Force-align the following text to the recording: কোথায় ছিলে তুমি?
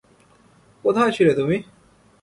কোথায় 0.85 1.11
ছিলে 1.11 1.33
তুমি? 1.35 1.57